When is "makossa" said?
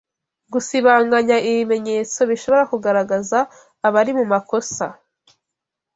4.31-4.85